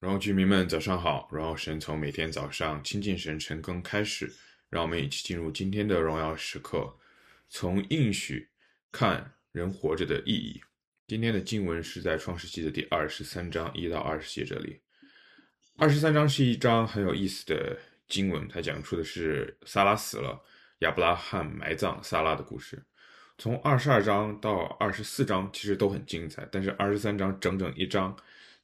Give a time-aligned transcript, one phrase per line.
[0.00, 4.32] 然后居民们早上好，然后神从每天早上亲近神晨更开始，
[4.70, 6.96] 让我们一起进入今天的荣耀时刻，
[7.48, 8.48] 从应许
[8.92, 10.60] 看人活着的意义。
[11.08, 14.80] 今天的经文是在创世记的第二十三章一到二十节这里。
[15.76, 17.76] 二十三章是一章很有意思的
[18.06, 20.40] 经文，它讲述的是撒拉死了，
[20.78, 22.80] 亚伯拉罕埋葬撒拉的故事。
[23.36, 28.16] 从二十二章到二十四章其实都很精彩，但是二十三章整整一章。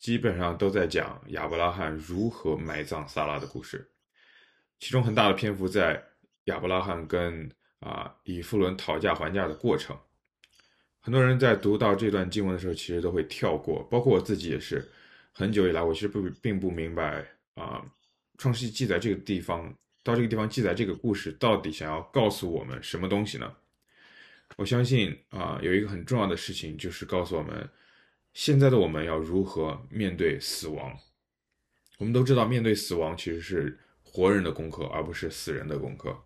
[0.00, 3.86] 基本上都在讲亚伯拉罕如何埋葬萨拉的故事，
[4.78, 6.02] 其中很大的篇幅在
[6.44, 7.46] 亚伯拉罕跟
[7.80, 9.94] 啊以弗伦讨价还价的过程。
[11.00, 14.90] 很多人在读到这段经文的时候，其实都会跳过，包括我自己也是。
[15.32, 17.24] 很久以来，我其实不并不明白
[17.54, 17.84] 啊，
[18.38, 19.72] 创世纪记载这个地方，
[20.02, 23.54] 到这个地方记载这个故事，到底想要告诉我们什么东西呢？
[24.56, 27.68] 我相信啊，有一个很重要的事情，就是告诉我们。
[28.32, 30.96] 现在的我们要如何面对死亡？
[31.98, 36.16] 我们都知道，面对死亡其实是活人的功课，而不是死人的功课。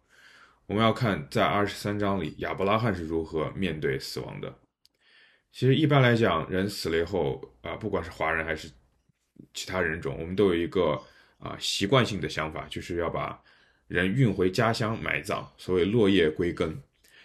[0.67, 4.55] 我们要看在二十三章里，亚伯拉罕是如何面对死亡的。
[5.51, 8.71] 其实一般来讲，人死了以后啊、不管是华人还是
[9.53, 11.03] 其他人种，我们都有一个
[11.39, 13.43] 啊、习惯性的想法，就是要把
[13.89, 16.81] 人运回家乡埋葬，所谓落叶归根。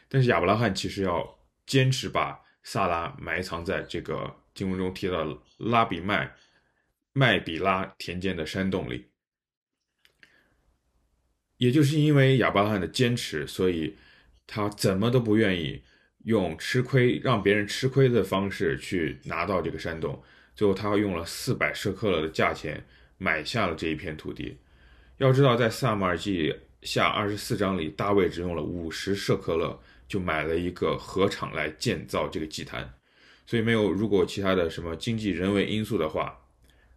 [0.08, 4.36] 但是亚伯拉罕其实要坚持把萨拉埋藏在这个。
[4.60, 6.36] 经文中提到拉比麦
[7.14, 9.06] 麦比拉田间的山洞里，
[11.56, 13.96] 也就是因为亚伯拉罕的坚持，所以
[14.46, 15.82] 他怎么都不愿意
[16.26, 20.22] 用吃亏让别人吃亏的方式去拿到这个山洞。
[20.54, 22.86] 最后，他用了四百舍克勒的价钱
[23.18, 24.58] 买下了这一片土地。
[25.20, 32.99] 要知道，在撒母耳记下二十四章里，大卫只用了五十舍克勒就买了一个禾场来建造这个祭坛。
[33.50, 36.40] 所以没有，如果其他的什么经济人为因素的话，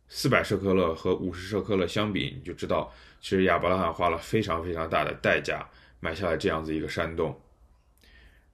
[0.06, 5.67] 四百舍客勒和五十舍客勒相比，你就知道，其实亚伯拉罕花了非常非常大的代价
[5.98, 7.41] 买下了这样子一个山洞。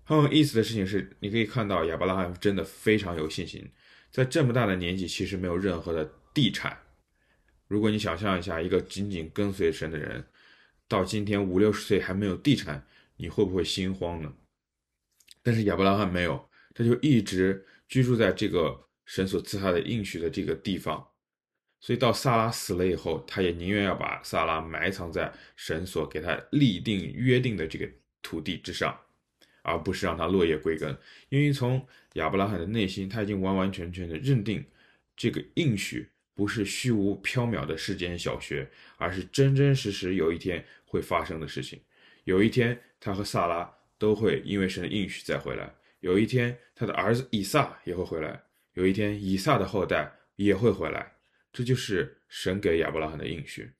[0.04, 3.69] 很有意思的事情是，你可以看到亚伯拉罕真的非常有信心，
[4.12, 6.78] 在这么大的年纪，其实没有任何的地产。
[7.66, 10.25] 如果你想象一下，一个紧紧跟随神的人，
[10.87, 14.32] 到今天五六十岁还没有地产，你会不会心慌呢？
[15.42, 17.66] 但是亚伯拉罕没有，他就一直。
[17.88, 21.09] 居住在这个神所赐他的应许的这个地方，
[21.81, 27.88] 所以到萨拉死了以后，他也宁愿要把萨拉埋藏在神所给他立定约定的这个
[28.21, 28.99] 土地之上，
[29.62, 30.97] 而不是让他落叶归根。
[31.31, 31.84] 因为从
[32.15, 34.65] 亚伯拉罕的内心，他已经完完全全的认定
[35.16, 41.81] 这个应许不是虚无缥缈的世间小学，而是真真实实有一天会发生的事情。
[42.25, 45.72] 有一天，他和萨拉都会因为神的应许再回来。
[46.00, 48.41] 有一天，他的儿子以撒也会回来。
[48.75, 51.12] 有一天，以撒的后代也会回来。
[51.53, 53.72] 这就是神给亚伯拉罕的应许。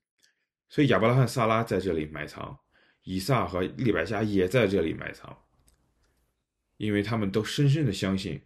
[0.69, 2.59] 所以，亚伯拉罕、萨拉在这里埋藏，
[3.05, 5.45] 以撒和利百加也在这里埋藏，
[6.77, 8.43] 因为他们都深深的相信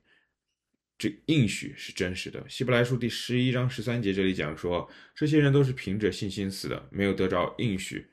[0.99, 2.44] 这应许是真实的。
[2.49, 8.06] 希伯来书第十一章十三节这里讲说，这些人都是凭着信心死的，没有得着应许，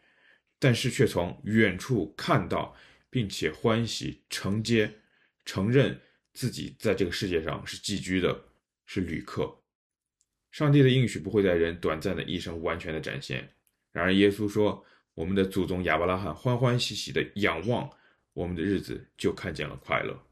[0.57, 2.75] 但是却从远处看到，
[3.09, 4.95] 并且欢喜承接。
[5.49, 5.99] 承认
[6.31, 8.39] 自己在这个世界上是寄居的，
[8.85, 9.63] 是旅客。
[10.51, 13.51] 上帝的应许不会在人短暂的一生完全的展现。
[13.91, 17.89] 然而，耶稣说：“我们的祖宗亚伯拉罕欢欢喜喜的仰望
[18.33, 20.23] 我们的日子，就看见了快乐。”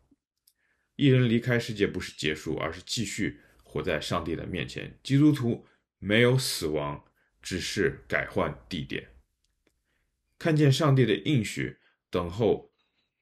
[0.97, 4.99] 一人离开世界不是结束，而是继续活在上帝的面前。
[5.01, 5.65] 基督徒
[5.97, 7.03] 没有死亡，
[7.41, 9.07] 只是改换地点，
[10.37, 11.77] 看见上帝的应许，
[12.11, 12.71] 等候。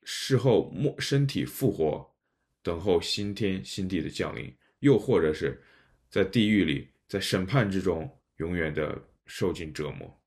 [0.06, 2.16] 事后末身体复活，
[2.62, 5.62] 等候新天新地的降临，又或者是
[6.10, 10.22] 在地狱里，在审判之中永远的受尽折磨。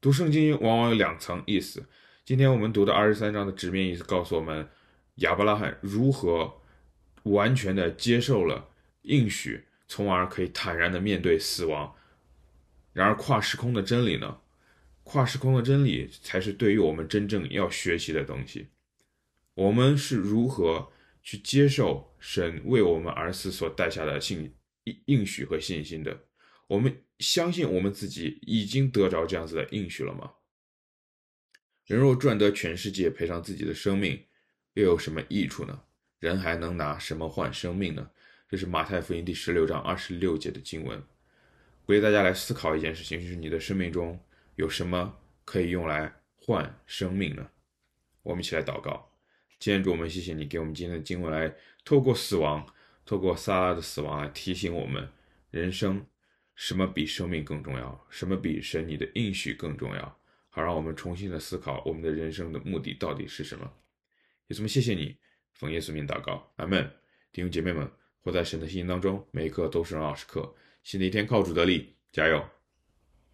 [0.00, 1.88] 读圣经往往有两层意思。
[2.24, 4.68] 今天我们读的二十三章的直面意思告诉我们，
[5.16, 6.60] 亚伯拉罕如何
[7.22, 8.68] 完全的接受了
[9.02, 11.94] 应许，从而可以坦然的面对死亡。
[12.92, 14.40] 然而跨时空的真理呢？
[15.02, 18.66] 跨时空的真理才是对于我们真正要学习的东西。
[19.56, 20.92] 我们是如何
[21.22, 24.54] 去接受神为我们而死所带下的信
[25.06, 26.26] 应许和信心的？
[26.66, 30.34] 我们相信我们自己已经得着这样子的应许了吗？
[31.86, 34.26] 人若赚得全世界，赔上自己的生命，
[34.74, 35.84] 又有什么益处呢？
[36.18, 38.10] 人还能拿什么换生命呢？
[38.50, 41.02] 这是马太福音第十六章二十六节的经文。
[41.86, 44.20] 鼓励大家来思考一件事情，就是你的生命中。
[44.56, 47.48] 有什么可以用来换生命呢？
[48.22, 49.15] 我们一起来祷告。
[49.58, 51.52] 今天主，我们谢谢你给我们今天的经文，来
[51.84, 52.66] 透过死亡，
[53.04, 55.08] 透过撒拉的死亡来提醒我们，
[55.50, 56.04] 人生
[56.54, 58.06] 什么比生命更重要？
[58.10, 60.20] 什么比神你的应许更重要？
[60.50, 63.70] 好，让我们重新的思考我们的人生的目的到底是什么？
[64.48, 65.16] 耶稣，谢谢你，
[65.54, 66.88] 奉耶稣名祷告，阿门。
[67.32, 70.54] 弟兄姐妹们，活在神的心当中，每一刻都是荣耀时刻。
[70.82, 72.46] 新的一天靠主得力，加油！